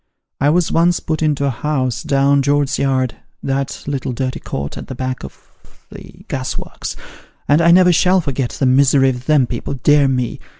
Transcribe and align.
I 0.39 0.49
was 0.49 0.71
once 0.71 0.99
put 0.99 1.21
into 1.21 1.45
a 1.45 1.51
house 1.51 2.01
down 2.01 2.41
George's 2.41 2.79
Yard 2.79 3.17
that 3.43 3.83
little 3.85 4.13
dirty 4.13 4.39
court 4.39 4.75
at 4.75 4.87
the 4.87 4.95
back 4.95 5.23
of 5.23 5.39
the 5.91 6.25
oas 6.27 6.57
works; 6.57 6.95
and 7.47 7.61
I 7.61 7.69
never 7.69 7.93
shall 7.93 8.19
forget 8.19 8.49
the 8.49 8.65
misery 8.65 9.09
of 9.09 9.27
them 9.27 9.45
people, 9.45 9.75
dear 9.75 10.07
me 10.07 10.39